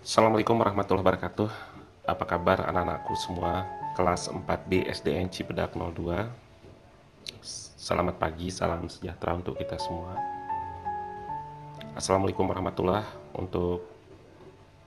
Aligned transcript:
Assalamualaikum 0.00 0.56
warahmatullahi 0.56 1.04
wabarakatuh. 1.04 1.52
Apa 2.08 2.24
kabar 2.24 2.64
anak-anakku 2.64 3.12
semua? 3.20 3.68
Kelas 3.92 4.32
4B 4.32 4.88
SDN 4.88 5.28
Cipedak 5.28 5.76
02 5.76 6.24
Selamat 7.76 8.16
pagi, 8.16 8.48
salam 8.48 8.88
sejahtera 8.88 9.36
untuk 9.36 9.60
kita 9.60 9.76
semua. 9.76 10.16
Assalamualaikum 11.92 12.48
warahmatullahi 12.48 13.04
Untuk 13.36 13.84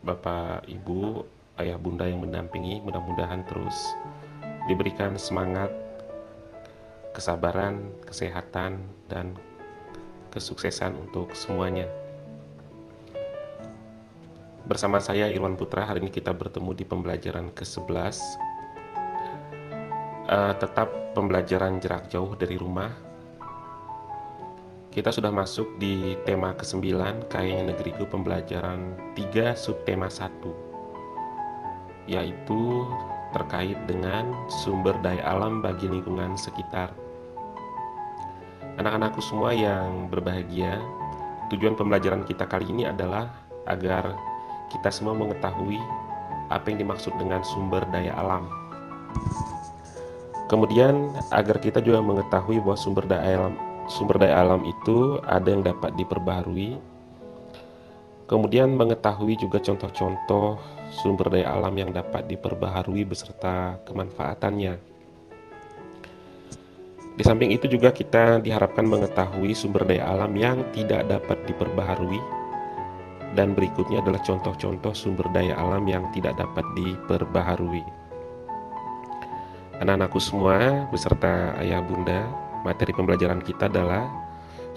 Bapak, 0.02 0.66
Ibu, 0.66 1.22
Ayah, 1.62 1.78
Bunda 1.78 2.10
yang 2.10 2.26
mendampingi. 2.26 2.82
Mudah-mudahan 2.82 3.46
terus 3.46 3.94
diberikan 4.66 5.14
semangat 5.22 5.70
Kesabaran, 7.14 7.86
kesehatan, 8.02 8.82
dan 9.06 9.38
kesuksesan 10.34 10.98
untuk 10.98 11.38
semuanya 11.38 11.86
Bersama 14.64 15.04
saya 15.04 15.28
Irwan 15.28 15.60
Putra, 15.60 15.84
hari 15.84 16.00
ini 16.00 16.08
kita 16.08 16.32
bertemu 16.32 16.72
di 16.72 16.88
pembelajaran 16.88 17.52
ke-11 17.52 17.84
uh, 17.92 18.16
eh, 20.32 20.54
Tetap 20.56 21.12
pembelajaran 21.12 21.84
jarak 21.84 22.08
jauh 22.08 22.32
dari 22.40 22.56
rumah. 22.56 22.88
Kita 24.88 25.12
sudah 25.12 25.36
masuk 25.36 25.76
di 25.84 26.16
tema 26.24 26.56
ke-9 26.56 26.80
Kayaknya 27.28 27.76
Negeriku 27.76 28.08
pembelajaran 28.08 28.96
3 29.20 29.52
subtema 29.52 30.08
1 30.08 30.32
Yaitu 32.08 32.88
terkait 33.36 33.76
dengan 33.84 34.32
sumber 34.64 34.96
daya 35.04 35.28
alam 35.28 35.60
bagi 35.60 35.92
lingkungan 35.92 36.40
sekitar. 36.40 36.96
Anak-anakku 38.80 39.20
semua 39.20 39.52
yang 39.52 40.08
berbahagia 40.08 40.80
Tujuan 41.52 41.76
pembelajaran 41.76 42.24
kita 42.24 42.48
kali 42.48 42.72
ini 42.72 42.88
adalah 42.88 43.28
agar 43.68 44.33
kita 44.72 44.94
semua 44.94 45.18
mengetahui 45.18 45.80
apa 46.52 46.70
yang 46.70 46.86
dimaksud 46.86 47.16
dengan 47.18 47.42
sumber 47.42 47.84
daya 47.90 48.14
alam. 48.16 48.46
Kemudian 50.52 51.10
agar 51.34 51.58
kita 51.58 51.82
juga 51.82 52.04
mengetahui 52.04 52.62
bahwa 52.62 52.78
sumber 52.78 53.10
daya 53.10 53.50
alam 53.50 53.56
sumber 53.88 54.22
daya 54.22 54.44
alam 54.44 54.64
itu 54.64 55.20
ada 55.28 55.48
yang 55.50 55.64
dapat 55.64 55.92
diperbaharui. 56.00 56.80
Kemudian 58.24 58.72
mengetahui 58.74 59.36
juga 59.36 59.60
contoh-contoh 59.60 60.58
sumber 60.94 61.28
daya 61.28 61.52
alam 61.52 61.76
yang 61.76 61.92
dapat 61.92 62.26
diperbaharui 62.32 63.04
beserta 63.04 63.78
kemanfaatannya. 63.84 64.80
Di 67.14 67.22
samping 67.22 67.54
itu 67.54 67.70
juga 67.70 67.94
kita 67.94 68.42
diharapkan 68.42 68.88
mengetahui 68.90 69.54
sumber 69.54 69.86
daya 69.86 70.10
alam 70.10 70.34
yang 70.34 70.66
tidak 70.74 71.06
dapat 71.06 71.38
diperbaharui 71.46 72.43
dan 73.34 73.58
berikutnya 73.58 74.02
adalah 74.02 74.22
contoh-contoh 74.22 74.94
sumber 74.94 75.26
daya 75.34 75.58
alam 75.58 75.86
yang 75.90 76.06
tidak 76.14 76.38
dapat 76.38 76.66
diperbaharui. 76.78 77.84
Anak-anakku 79.82 80.22
semua 80.22 80.86
beserta 80.94 81.58
ayah 81.60 81.82
bunda, 81.82 82.30
materi 82.62 82.94
pembelajaran 82.94 83.42
kita 83.42 83.68
adalah 83.68 84.06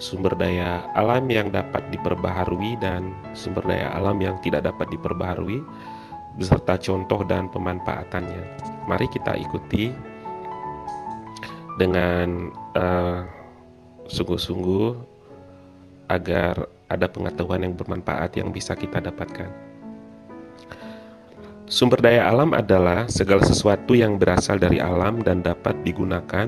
sumber 0.01 0.33
daya 0.37 0.85
alam 0.93 1.25
yang 1.29 1.49
dapat 1.53 1.85
diperbaharui 1.93 2.77
dan 2.81 3.13
sumber 3.33 3.65
daya 3.65 3.93
alam 3.93 4.17
yang 4.21 4.37
tidak 4.41 4.65
dapat 4.65 4.89
diperbaharui 4.93 5.61
beserta 6.37 6.77
contoh 6.77 7.25
dan 7.25 7.49
pemanfaatannya. 7.49 8.41
Mari 8.85 9.07
kita 9.09 9.33
ikuti 9.37 9.89
dengan 11.77 12.53
uh, 12.77 13.25
sungguh-sungguh 14.09 14.85
agar 16.09 16.76
ada 16.87 17.07
pengetahuan 17.07 17.63
yang 17.63 17.73
bermanfaat 17.75 18.39
yang 18.39 18.51
bisa 18.51 18.75
kita 18.75 19.03
dapatkan. 19.03 19.51
Sumber 21.67 21.99
daya 21.99 22.31
alam 22.31 22.55
adalah 22.55 23.11
segala 23.11 23.43
sesuatu 23.43 23.91
yang 23.91 24.15
berasal 24.15 24.55
dari 24.55 24.79
alam 24.79 25.19
dan 25.19 25.43
dapat 25.43 25.75
digunakan 25.83 26.47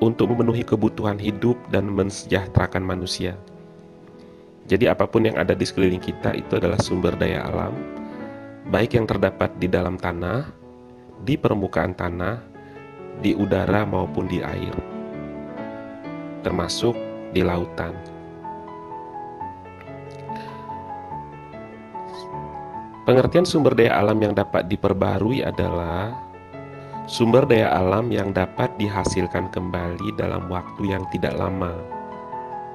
untuk 0.00 0.32
memenuhi 0.32 0.64
kebutuhan 0.64 1.20
hidup 1.20 1.60
dan 1.68 1.92
mensejahterakan 1.92 2.80
manusia. 2.80 3.36
Jadi 4.72 4.88
apa 4.88 5.04
pun 5.04 5.28
yang 5.28 5.36
ada 5.36 5.52
di 5.52 5.68
sekeliling 5.68 6.00
kita 6.00 6.32
itu 6.32 6.56
adalah 6.56 6.80
sumber 6.80 7.12
daya 7.20 7.44
alam, 7.44 7.76
baik 8.72 8.96
yang 8.96 9.04
terdapat 9.04 9.52
di 9.60 9.68
dalam 9.68 10.00
tanah, 10.00 10.48
di 11.28 11.36
permukaan 11.36 11.92
tanah, 11.92 12.40
di 13.20 13.36
udara 13.36 13.84
maupun 13.84 14.32
di 14.32 14.40
air, 14.40 14.72
termasuk 16.40 16.96
di 17.36 17.44
lautan. 17.44 18.11
Pengertian 23.02 23.42
sumber 23.42 23.74
daya 23.74 23.98
alam 23.98 24.22
yang 24.22 24.30
dapat 24.30 24.70
diperbarui 24.70 25.42
adalah 25.42 26.14
sumber 27.10 27.42
daya 27.50 27.74
alam 27.74 28.14
yang 28.14 28.30
dapat 28.30 28.70
dihasilkan 28.78 29.50
kembali 29.50 30.14
dalam 30.14 30.46
waktu 30.46 30.94
yang 30.94 31.02
tidak 31.10 31.34
lama. 31.34 31.74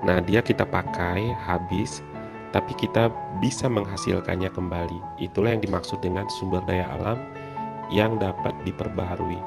Nah, 0.03 0.19
dia 0.19 0.43
kita 0.43 0.67
pakai 0.67 1.31
habis, 1.47 2.03
tapi 2.51 2.75
kita 2.75 3.07
bisa 3.39 3.71
menghasilkannya 3.71 4.51
kembali. 4.51 5.23
Itulah 5.23 5.55
yang 5.55 5.63
dimaksud 5.63 6.03
dengan 6.03 6.27
sumber 6.27 6.59
daya 6.67 6.91
alam 6.99 7.23
yang 7.87 8.19
dapat 8.19 8.51
diperbaharui. 8.67 9.39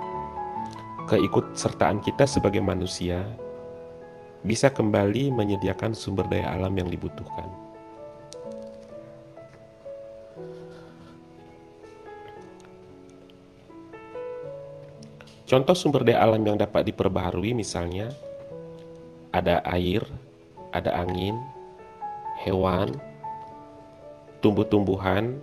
Keikut 1.12 1.60
sertaan 1.60 2.00
kita 2.00 2.24
sebagai 2.24 2.64
manusia 2.64 3.20
bisa 4.48 4.72
kembali 4.72 5.28
menyediakan 5.28 5.92
sumber 5.92 6.24
daya 6.24 6.56
alam 6.56 6.72
yang 6.72 6.88
dibutuhkan. 6.88 7.69
Contoh 15.50 15.74
sumber 15.74 16.06
daya 16.06 16.22
alam 16.22 16.46
yang 16.46 16.54
dapat 16.54 16.86
diperbaharui 16.86 17.58
misalnya 17.58 18.14
ada 19.34 19.58
air, 19.66 20.06
ada 20.70 20.94
angin, 20.94 21.34
hewan, 22.46 22.94
tumbuh-tumbuhan, 24.38 25.42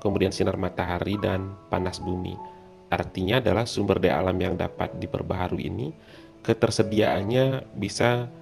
kemudian 0.00 0.32
sinar 0.32 0.56
matahari 0.56 1.20
dan 1.20 1.52
panas 1.68 2.00
bumi. 2.00 2.40
Artinya 2.88 3.36
adalah 3.36 3.68
sumber 3.68 4.00
daya 4.00 4.16
alam 4.16 4.40
yang 4.40 4.56
dapat 4.56 4.96
diperbaharui 4.96 5.68
ini 5.68 5.92
ketersediaannya 6.40 7.76
bisa 7.76 8.32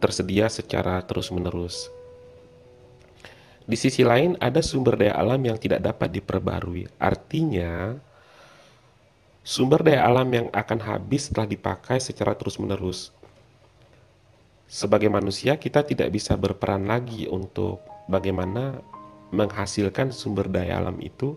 tersedia 0.00 0.48
secara 0.48 1.04
terus-menerus. 1.04 1.92
Di 3.68 3.76
sisi 3.76 4.00
lain 4.00 4.40
ada 4.40 4.64
sumber 4.64 4.96
daya 4.96 5.12
alam 5.12 5.44
yang 5.44 5.60
tidak 5.60 5.84
dapat 5.84 6.08
diperbaharui. 6.08 6.88
Artinya 6.96 8.00
sumber 9.40 9.80
daya 9.80 10.04
alam 10.04 10.28
yang 10.28 10.46
akan 10.52 10.78
habis 10.84 11.28
setelah 11.28 11.48
dipakai 11.48 11.98
secara 11.98 12.36
terus-menerus. 12.36 13.12
Sebagai 14.70 15.10
manusia, 15.10 15.58
kita 15.58 15.82
tidak 15.82 16.14
bisa 16.14 16.38
berperan 16.38 16.86
lagi 16.86 17.26
untuk 17.26 17.82
bagaimana 18.06 18.78
menghasilkan 19.34 20.14
sumber 20.14 20.46
daya 20.46 20.78
alam 20.78 20.98
itu 21.02 21.34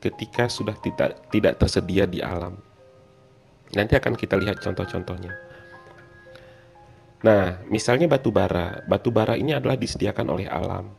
ketika 0.00 0.52
sudah 0.52 0.76
tidak 0.84 1.16
tidak 1.32 1.56
tersedia 1.56 2.04
di 2.04 2.20
alam. 2.20 2.60
Nanti 3.72 3.96
akan 3.96 4.14
kita 4.14 4.36
lihat 4.36 4.60
contoh-contohnya. 4.60 5.32
Nah, 7.24 7.64
misalnya 7.72 8.04
batu 8.04 8.28
bara. 8.28 8.84
Batu 8.84 9.08
bara 9.08 9.32
ini 9.32 9.56
adalah 9.56 9.80
disediakan 9.80 10.28
oleh 10.28 10.44
alam. 10.44 10.92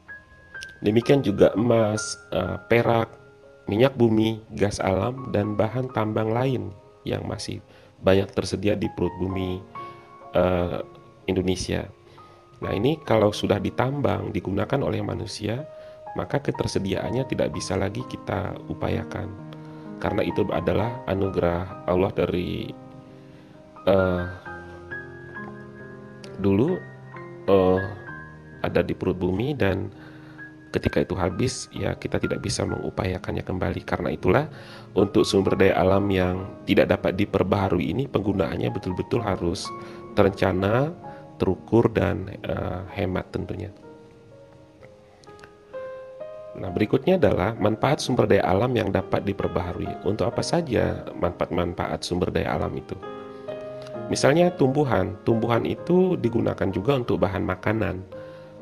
Demikian 0.81 1.21
juga 1.21 1.53
emas, 1.53 2.17
eh, 2.33 2.57
perak, 2.65 3.24
minyak 3.65 3.97
bumi, 3.97 4.41
gas 4.53 4.77
alam, 4.77 5.33
dan 5.33 5.57
bahan 5.57 5.89
tambang 5.93 6.29
lain 6.29 6.69
yang 7.05 7.25
masih 7.25 7.61
banyak 8.01 8.29
tersedia 8.33 8.77
di 8.77 8.89
perut 8.93 9.13
bumi 9.17 9.61
uh, 10.37 10.81
Indonesia. 11.25 11.89
Nah, 12.61 12.71
ini 12.71 13.01
kalau 13.01 13.33
sudah 13.33 13.57
ditambang, 13.57 14.29
digunakan 14.29 14.79
oleh 14.81 15.01
manusia, 15.01 15.65
maka 16.15 16.39
ketersediaannya 16.39 17.27
tidak 17.27 17.51
bisa 17.51 17.75
lagi 17.75 18.05
kita 18.07 18.55
upayakan, 18.71 19.27
karena 19.99 20.21
itu 20.23 20.47
adalah 20.53 21.03
anugerah 21.09 21.83
Allah 21.89 22.11
dari 22.15 22.71
uh, 23.83 24.23
dulu 26.39 26.79
uh, 27.51 27.81
ada 28.63 28.81
di 28.81 28.95
perut 28.95 29.19
bumi 29.19 29.53
dan 29.53 29.91
ketika 30.75 30.99
itu 30.99 31.15
habis 31.15 31.71
ya 31.71 31.95
kita 31.95 32.19
tidak 32.19 32.43
bisa 32.43 32.67
mengupayakannya 32.67 33.47
kembali. 33.47 33.81
Karena 33.87 34.11
itulah 34.11 34.51
untuk 34.91 35.23
sumber 35.23 35.55
daya 35.55 35.79
alam 35.79 36.03
yang 36.11 36.43
tidak 36.67 36.91
dapat 36.91 37.15
diperbaharui 37.15 37.95
ini 37.95 38.03
penggunaannya 38.11 38.67
betul-betul 38.75 39.23
harus 39.23 39.71
terencana 40.19 40.91
terukur 41.39 41.87
dan 41.87 42.27
uh, 42.43 42.83
hemat 42.91 43.31
tentunya. 43.31 43.71
Nah, 46.55 46.71
berikutnya 46.71 47.19
adalah 47.19 47.51
manfaat 47.59 47.99
sumber 47.99 48.31
daya 48.31 48.47
alam 48.47 48.71
yang 48.71 48.87
dapat 48.87 49.27
diperbaharui. 49.27 50.07
Untuk 50.07 50.31
apa 50.31 50.39
saja 50.39 51.03
manfaat-manfaat 51.19 51.99
sumber 52.07 52.31
daya 52.31 52.55
alam 52.55 52.71
itu? 52.79 52.95
Misalnya 54.07 54.53
tumbuhan, 54.55 55.19
tumbuhan 55.27 55.67
itu 55.67 56.15
digunakan 56.15 56.69
juga 56.71 56.95
untuk 56.95 57.19
bahan 57.19 57.43
makanan, 57.43 58.05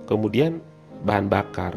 kemudian 0.09 0.57
bahan 1.05 1.27
bakar, 1.27 1.75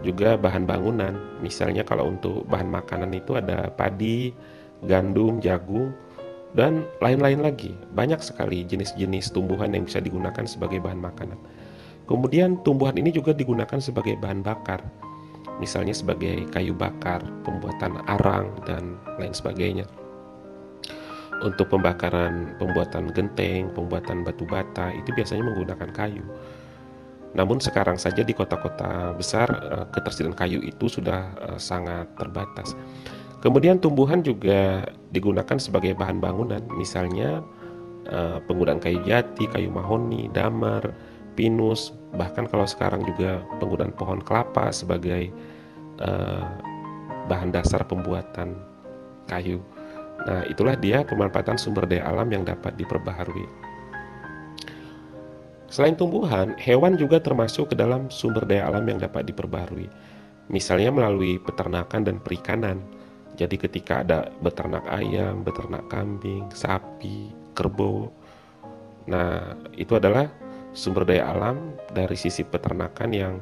juga 0.00 0.36
bahan 0.36 0.64
bangunan. 0.64 1.14
Misalnya 1.44 1.84
kalau 1.84 2.12
untuk 2.12 2.44
bahan 2.48 2.68
makanan 2.68 3.12
itu 3.16 3.36
ada 3.36 3.68
padi, 3.72 4.32
gandum, 4.84 5.40
jagung, 5.40 5.92
dan 6.56 6.82
lain-lain 6.98 7.40
lagi. 7.44 7.72
Banyak 7.94 8.20
sekali 8.24 8.66
jenis-jenis 8.66 9.30
tumbuhan 9.30 9.70
yang 9.72 9.86
bisa 9.86 10.02
digunakan 10.02 10.44
sebagai 10.48 10.82
bahan 10.82 10.98
makanan. 10.98 11.38
Kemudian 12.10 12.58
tumbuhan 12.66 12.98
ini 12.98 13.14
juga 13.14 13.30
digunakan 13.30 13.78
sebagai 13.78 14.18
bahan 14.18 14.42
bakar. 14.42 14.82
Misalnya 15.62 15.92
sebagai 15.92 16.48
kayu 16.50 16.72
bakar, 16.72 17.20
pembuatan 17.44 18.00
arang, 18.08 18.50
dan 18.64 18.96
lain 19.20 19.30
sebagainya. 19.30 19.86
Untuk 21.40 21.72
pembakaran, 21.72 22.56
pembuatan 22.56 23.12
genteng, 23.12 23.72
pembuatan 23.76 24.24
batu 24.24 24.44
bata, 24.48 24.92
itu 24.92 25.12
biasanya 25.12 25.52
menggunakan 25.52 25.90
kayu. 25.92 26.24
Namun 27.30 27.62
sekarang 27.62 27.94
saja 27.94 28.26
di 28.26 28.34
kota-kota 28.34 29.14
besar 29.14 29.46
eh, 29.50 29.86
ketersediaan 29.94 30.34
kayu 30.34 30.58
itu 30.62 30.90
sudah 30.90 31.30
eh, 31.50 31.58
sangat 31.60 32.10
terbatas. 32.18 32.74
Kemudian 33.40 33.80
tumbuhan 33.80 34.20
juga 34.20 34.84
digunakan 35.14 35.56
sebagai 35.56 35.96
bahan 35.96 36.18
bangunan, 36.20 36.60
misalnya 36.74 37.40
eh, 38.10 38.38
penggunaan 38.44 38.82
kayu 38.82 39.00
jati, 39.06 39.46
kayu 39.46 39.70
mahoni, 39.70 40.26
damar, 40.34 40.90
pinus, 41.38 41.94
bahkan 42.18 42.50
kalau 42.50 42.66
sekarang 42.66 43.06
juga 43.06 43.40
penggunaan 43.62 43.94
pohon 43.94 44.20
kelapa 44.20 44.74
sebagai 44.74 45.30
bahan 47.28 47.52
dasar 47.52 47.84
pembuatan 47.84 48.56
kayu. 49.28 49.60
Nah, 50.24 50.48
itulah 50.48 50.72
dia 50.72 51.04
pemanfaatan 51.04 51.60
sumber 51.60 51.84
daya 51.84 52.08
alam 52.08 52.32
yang 52.32 52.40
dapat 52.40 52.72
diperbaharui. 52.80 53.44
Selain 55.70 55.94
tumbuhan, 55.94 56.58
hewan 56.58 56.98
juga 56.98 57.22
termasuk 57.22 57.72
ke 57.72 57.74
dalam 57.78 58.10
sumber 58.10 58.42
daya 58.42 58.66
alam 58.66 58.82
yang 58.90 58.98
dapat 58.98 59.22
diperbarui. 59.30 59.86
Misalnya 60.50 60.90
melalui 60.90 61.38
peternakan 61.38 62.10
dan 62.10 62.16
perikanan. 62.18 62.82
Jadi 63.38 63.54
ketika 63.54 64.02
ada 64.02 64.34
beternak 64.42 64.82
ayam, 64.90 65.46
beternak 65.46 65.86
kambing, 65.86 66.50
sapi, 66.50 67.30
kerbau. 67.54 68.10
Nah, 69.06 69.54
itu 69.78 69.94
adalah 69.94 70.26
sumber 70.74 71.06
daya 71.06 71.30
alam 71.30 71.78
dari 71.94 72.18
sisi 72.18 72.42
peternakan 72.42 73.10
yang 73.14 73.34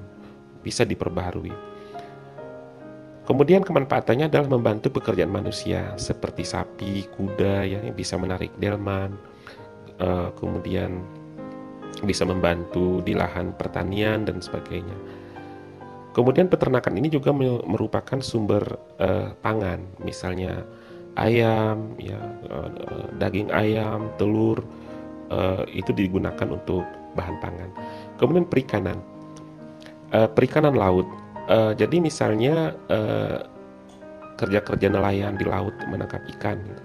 bisa 0.61 0.85
diperbaharui. 0.85 1.81
Kemudian 3.25 3.65
kemanfaatannya 3.65 4.29
adalah 4.29 4.49
membantu 4.53 5.01
pekerjaan 5.01 5.33
manusia 5.33 5.97
seperti 5.97 6.45
sapi, 6.45 7.09
kuda 7.13 7.65
ya, 7.65 7.81
yang 7.85 7.97
bisa 7.97 8.17
menarik 8.21 8.53
delman, 8.57 9.17
uh, 10.01 10.33
kemudian 10.37 11.05
bisa 12.05 12.23
membantu 12.27 13.03
di 13.03 13.15
lahan 13.15 13.55
pertanian 13.57 14.23
dan 14.27 14.39
sebagainya. 14.39 14.95
Kemudian 16.15 16.51
peternakan 16.51 16.99
ini 16.99 17.15
juga 17.15 17.31
merupakan 17.63 18.19
sumber 18.19 18.63
uh, 18.99 19.31
pangan, 19.39 19.79
misalnya 20.03 20.67
ayam, 21.15 21.95
ya 21.99 22.19
uh, 22.51 23.07
daging 23.23 23.55
ayam, 23.55 24.11
telur 24.19 24.59
uh, 25.31 25.63
itu 25.71 25.95
digunakan 25.95 26.49
untuk 26.51 26.83
bahan 27.15 27.39
pangan. 27.39 27.71
Kemudian 28.19 28.47
perikanan, 28.47 28.99
perikanan 30.35 30.79
laut. 30.79 31.07
Jadi 31.51 31.99
misalnya 31.99 32.77
kerja-kerja 34.39 34.87
nelayan 34.87 35.35
di 35.35 35.43
laut 35.43 35.75
menangkap 35.91 36.23
ikan, 36.39 36.63
gitu. 36.63 36.83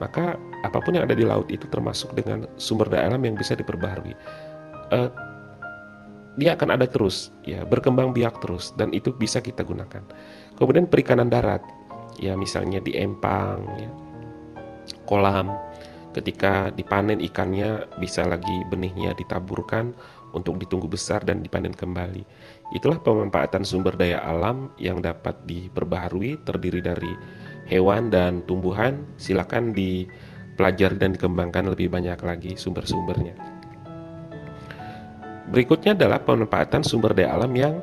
Maka 0.00 0.38
apa 0.66 0.78
pun 0.82 0.96
yang 0.96 1.04
ada 1.06 1.14
di 1.14 1.22
laut 1.22 1.46
itu 1.52 1.68
termasuk 1.70 2.12
dengan 2.16 2.48
sumber 2.58 2.90
daya 2.90 3.12
alam 3.12 3.22
yang 3.22 3.36
bisa 3.38 3.54
diperbaharui 3.54 4.14
uh, 4.90 5.10
dia 6.34 6.58
akan 6.58 6.74
ada 6.74 6.86
terus, 6.90 7.30
ya 7.46 7.62
berkembang 7.62 8.10
biak 8.10 8.42
terus 8.42 8.74
dan 8.74 8.90
itu 8.90 9.14
bisa 9.14 9.38
kita 9.38 9.62
gunakan. 9.62 10.02
Kemudian 10.58 10.90
perikanan 10.90 11.30
darat, 11.30 11.62
ya 12.18 12.34
misalnya 12.34 12.82
di 12.82 12.98
empang, 12.98 13.62
ya, 13.78 13.90
kolam, 15.06 15.54
ketika 16.10 16.74
dipanen 16.74 17.22
ikannya 17.22 17.86
bisa 18.02 18.26
lagi 18.26 18.66
benihnya 18.66 19.14
ditaburkan 19.14 19.94
untuk 20.34 20.58
ditunggu 20.58 20.90
besar 20.90 21.22
dan 21.22 21.38
dipanen 21.38 21.70
kembali. 21.70 22.26
Itulah 22.74 22.98
pemanfaatan 22.98 23.62
sumber 23.62 23.94
daya 23.94 24.18
alam 24.26 24.74
yang 24.82 24.98
dapat 24.98 25.38
diperbaharui 25.46 26.42
terdiri 26.42 26.82
dari 26.82 27.14
hewan 27.68 28.12
dan 28.12 28.44
tumbuhan. 28.44 29.04
Silakan 29.16 29.72
dipelajari 29.72 30.96
dan 30.96 31.16
dikembangkan 31.16 31.70
lebih 31.72 31.92
banyak 31.92 32.18
lagi 32.20 32.52
sumber-sumbernya. 32.56 33.34
Berikutnya 35.44 35.92
adalah 35.92 36.24
pemanfaatan 36.24 36.82
sumber 36.82 37.12
daya 37.12 37.36
alam 37.36 37.52
yang 37.52 37.78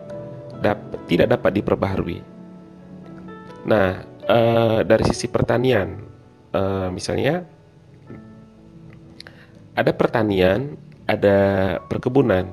dap 0.62 0.82
tidak 1.06 1.38
dapat 1.38 1.62
diperbaharui. 1.62 2.20
Nah, 3.70 4.02
e, 4.26 4.40
dari 4.82 5.04
sisi 5.06 5.30
pertanian, 5.30 6.02
e, 6.50 6.62
misalnya 6.90 7.46
ada 9.78 9.92
pertanian, 9.94 10.74
ada 11.06 11.38
perkebunan, 11.86 12.50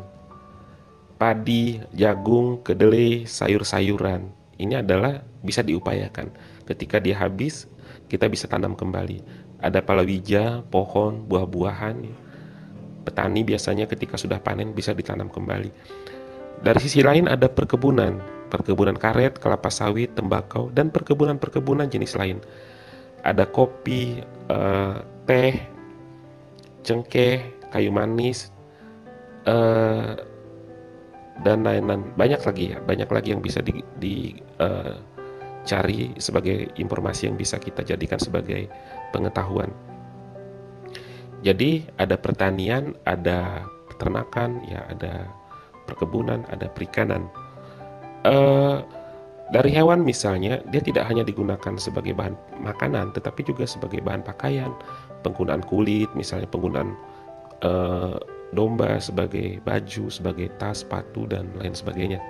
padi, 1.19 1.81
jagung, 1.97 2.61
kedelai, 2.61 3.25
sayur-sayuran. 3.25 4.29
Ini 4.59 4.85
adalah 4.85 5.25
bisa 5.43 5.65
diupayakan. 5.65 6.31
Ketika 6.69 7.01
dia 7.01 7.17
habis, 7.17 7.65
kita 8.13 8.29
bisa 8.29 8.45
tanam 8.45 8.77
kembali. 8.77 9.25
Ada 9.65 9.81
palawija, 9.81 10.69
pohon, 10.69 11.25
buah-buahan 11.25 12.29
petani 13.09 13.41
biasanya 13.41 13.89
ketika 13.89 14.21
sudah 14.21 14.37
panen 14.37 14.77
bisa 14.77 14.93
ditanam 14.93 15.33
kembali. 15.33 15.73
Dari 16.61 16.81
sisi 16.85 17.01
lain 17.01 17.25
ada 17.25 17.49
perkebunan, 17.49 18.21
perkebunan 18.53 19.01
karet, 19.01 19.41
kelapa 19.41 19.73
sawit, 19.73 20.13
tembakau, 20.13 20.69
dan 20.77 20.93
perkebunan-perkebunan 20.93 21.89
jenis 21.89 22.13
lain. 22.21 22.45
Ada 23.25 23.49
kopi, 23.49 24.21
uh, 24.53 25.01
teh, 25.25 25.57
cengkeh, 26.85 27.41
kayu 27.73 27.89
manis, 27.89 28.53
uh, 29.49 30.21
dan 31.41 31.65
lain-lain. 31.65 32.13
Banyak 32.13 32.43
lagi 32.45 32.65
ya, 32.77 32.79
banyak 32.85 33.09
lagi 33.09 33.29
yang 33.33 33.41
bisa 33.41 33.65
di, 33.65 33.81
di 33.97 34.37
uh, 34.61 34.99
cari 35.69 36.17
sebagai 36.17 36.73
informasi 36.81 37.29
yang 37.29 37.37
bisa 37.37 37.61
kita 37.61 37.85
jadikan 37.85 38.17
sebagai 38.17 38.73
pengetahuan. 39.13 39.69
Jadi 41.45 41.87
ada 42.01 42.17
pertanian, 42.17 42.97
ada 43.05 43.63
peternakan, 43.93 44.65
ya 44.67 44.83
ada 44.89 45.29
perkebunan, 45.85 46.43
ada 46.49 46.67
perikanan. 46.73 47.29
Uh, 48.27 48.83
dari 49.55 49.73
hewan 49.73 50.05
misalnya, 50.05 50.61
dia 50.69 50.83
tidak 50.83 51.09
hanya 51.09 51.25
digunakan 51.25 51.79
sebagai 51.81 52.13
bahan 52.13 52.37
makanan, 52.61 53.15
tetapi 53.17 53.47
juga 53.47 53.65
sebagai 53.65 54.03
bahan 54.05 54.21
pakaian, 54.21 54.75
penggunaan 55.23 55.65
kulit, 55.65 56.11
misalnya 56.13 56.51
penggunaan 56.51 56.93
uh, 57.65 58.19
domba 58.53 59.01
sebagai 59.01 59.63
baju, 59.65 60.11
sebagai 60.13 60.53
tas, 60.61 60.85
sepatu, 60.85 61.25
dan 61.25 61.49
lain 61.57 61.73
sebagainya. 61.73 62.21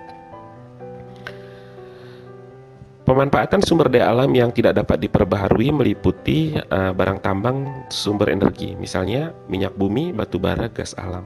Pemanfaatan 3.09 3.65
sumber 3.65 3.89
daya 3.89 4.13
alam 4.13 4.29
yang 4.37 4.53
tidak 4.53 4.85
dapat 4.85 5.01
diperbaharui 5.09 5.73
meliputi 5.73 6.53
uh, 6.61 6.93
barang 6.93 7.25
tambang 7.25 7.89
sumber 7.89 8.29
energi, 8.29 8.77
misalnya 8.77 9.33
minyak 9.49 9.73
bumi, 9.81 10.13
batu 10.13 10.37
bara, 10.37 10.69
gas 10.69 10.93
alam. 10.93 11.25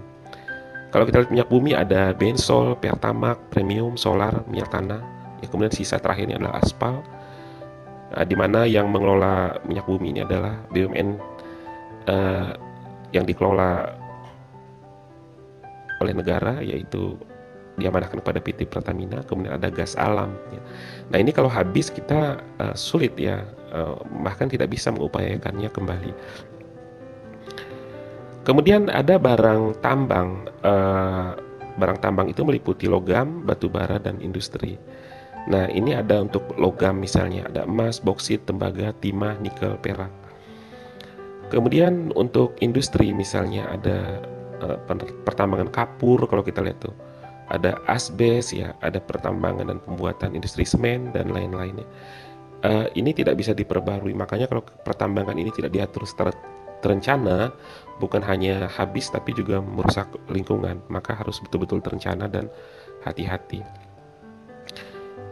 Kalau 0.95 1.03
kita 1.03 1.27
lihat 1.27 1.35
minyak 1.35 1.51
bumi 1.51 1.75
ada 1.75 2.15
bensol, 2.15 2.79
pertamak, 2.79 3.51
premium, 3.51 3.99
solar, 3.99 4.47
minyak 4.47 4.71
tanah. 4.71 5.03
Ya, 5.43 5.51
kemudian 5.51 5.75
sisa 5.75 5.99
terakhirnya 5.99 6.39
adalah 6.39 6.62
aspal, 6.62 7.03
uh, 8.15 8.23
di 8.31 8.39
mana 8.39 8.62
yang 8.62 8.87
mengelola 8.87 9.59
minyak 9.67 9.83
bumi 9.83 10.15
ini 10.15 10.21
adalah 10.23 10.62
BUMN 10.71 11.19
uh, 12.07 12.55
yang 13.11 13.27
dikelola 13.27 13.91
oleh 15.99 16.15
negara, 16.15 16.62
yaitu 16.62 17.19
diamanahkan 17.81 18.21
kepada 18.21 18.41
PT 18.43 18.69
Pertamina, 18.69 19.25
kemudian 19.25 19.57
ada 19.57 19.73
gas 19.73 19.97
alam. 19.97 20.37
Ya. 20.52 20.61
Nah 21.09 21.19
ini 21.21 21.33
kalau 21.33 21.49
habis 21.49 21.88
kita 21.88 22.41
uh, 22.61 22.76
sulit 22.76 23.17
ya, 23.17 23.41
uh, 23.73 23.97
bahkan 24.21 24.49
tidak 24.52 24.69
bisa 24.69 24.93
mengupayakannya 24.93 25.73
kembali. 25.73 26.12
Kemudian 28.43 28.91
ada 28.91 29.17
barang 29.17 29.81
tambang, 29.81 30.50
uh, 30.67 31.38
barang 31.79 31.99
tambang 32.02 32.29
itu 32.29 32.43
meliputi 32.45 32.91
logam, 32.91 33.47
batu 33.47 33.71
bara, 33.73 33.97
dan 33.97 34.21
industri. 34.21 34.76
Nah 35.49 35.71
ini 35.73 35.97
ada 35.97 36.21
untuk 36.21 36.52
logam 36.61 37.00
misalnya, 37.00 37.49
ada 37.49 37.64
emas, 37.64 38.02
boksit, 38.02 38.45
tembaga, 38.45 38.93
timah, 39.00 39.38
nikel, 39.41 39.79
perak. 39.81 40.11
Kemudian 41.49 42.12
untuk 42.17 42.57
industri 42.61 43.12
misalnya 43.17 43.69
ada 43.73 44.21
uh, 44.61 44.79
pertambangan 45.25 45.73
kapur 45.73 46.25
kalau 46.29 46.45
kita 46.45 46.61
lihat 46.64 46.81
tuh 46.81 47.12
ada 47.53 47.77
asbes 47.85 48.57
ya, 48.57 48.73
ada 48.81 48.97
pertambangan 48.99 49.69
dan 49.69 49.79
pembuatan 49.85 50.33
industri 50.33 50.65
semen 50.65 51.13
dan 51.13 51.29
lain-lainnya. 51.29 51.85
Uh, 52.65 52.89
ini 52.97 53.13
tidak 53.13 53.37
bisa 53.37 53.53
diperbarui, 53.53 54.17
makanya 54.17 54.49
kalau 54.49 54.65
pertambangan 54.65 55.37
ini 55.37 55.53
tidak 55.53 55.75
diatur 55.75 56.09
secara 56.09 56.33
terencana, 56.81 57.53
bukan 58.01 58.25
hanya 58.25 58.67
habis 58.73 59.13
tapi 59.13 59.37
juga 59.37 59.61
merusak 59.61 60.09
lingkungan, 60.33 60.81
maka 60.89 61.15
harus 61.15 61.39
betul-betul 61.45 61.85
terencana 61.85 62.27
dan 62.27 62.49
hati-hati. 63.05 63.61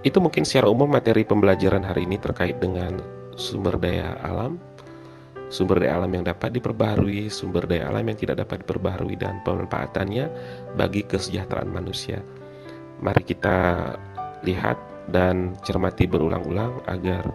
Itu 0.04 0.20
mungkin 0.20 0.44
secara 0.44 0.68
umum 0.68 0.90
materi 0.90 1.24
pembelajaran 1.24 1.84
hari 1.86 2.04
ini 2.04 2.16
terkait 2.20 2.58
dengan 2.60 3.00
sumber 3.38 3.76
daya 3.78 4.16
alam, 4.26 4.60
sumber 5.50 5.82
daya 5.82 5.98
alam 5.98 6.14
yang 6.14 6.24
dapat 6.24 6.54
diperbaharui, 6.54 7.26
sumber 7.26 7.66
daya 7.66 7.90
alam 7.90 8.06
yang 8.06 8.16
tidak 8.16 8.46
dapat 8.46 8.62
diperbaharui 8.62 9.18
dan 9.18 9.42
pemanfaatannya 9.42 10.30
bagi 10.78 11.02
kesejahteraan 11.04 11.68
manusia. 11.68 12.22
Mari 13.02 13.26
kita 13.26 13.58
lihat 14.46 14.78
dan 15.10 15.58
cermati 15.66 16.06
berulang-ulang 16.06 16.86
agar 16.86 17.26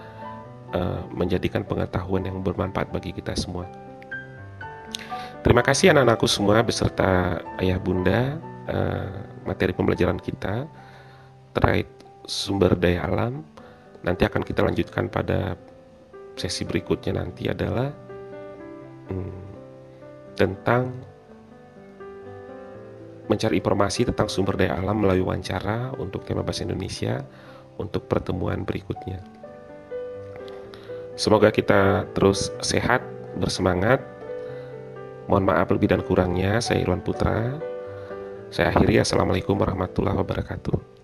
uh, 0.71 1.03
menjadikan 1.11 1.67
pengetahuan 1.67 2.23
yang 2.23 2.39
bermanfaat 2.39 2.89
bagi 2.89 3.11
kita 3.11 3.35
semua. 3.35 3.67
Terima 5.43 5.61
kasih 5.61 5.93
anak-anakku 5.93 6.25
semua 6.25 6.65
beserta 6.65 7.37
ayah 7.61 7.77
bunda 7.77 8.39
uh, 8.71 9.13
materi 9.45 9.75
pembelajaran 9.75 10.17
kita 10.17 10.65
terkait 11.53 11.85
sumber 12.25 12.73
daya 12.73 13.05
alam 13.05 13.45
nanti 14.01 14.25
akan 14.25 14.41
kita 14.41 14.65
lanjutkan 14.65 15.05
pada 15.11 15.53
sesi 16.33 16.65
berikutnya 16.65 17.21
nanti 17.21 17.47
adalah 17.47 18.04
hmm, 19.11 19.41
tentang 20.37 20.91
mencari 23.25 23.57
informasi 23.57 24.05
tentang 24.05 24.29
sumber 24.29 24.53
daya 24.53 24.77
alam 24.77 25.01
melalui 25.01 25.25
wawancara 25.25 25.97
untuk 25.97 26.23
tema 26.29 26.45
bahasa 26.45 26.61
Indonesia 26.61 27.25
untuk 27.81 28.05
pertemuan 28.05 28.63
berikutnya. 28.63 29.19
Semoga 31.15 31.49
kita 31.49 32.05
terus 32.11 32.51
sehat, 32.59 33.01
bersemangat. 33.39 34.03
Mohon 35.25 35.45
maaf 35.49 35.67
lebih 35.73 35.89
dan 35.89 36.03
kurangnya. 36.05 36.61
Saya 36.61 36.83
Irwan 36.83 37.01
Putra. 37.01 37.55
Saya 38.53 38.75
akhiri. 38.75 39.01
Assalamualaikum 39.01 39.57
warahmatullahi 39.57 40.21
wabarakatuh. 40.21 40.94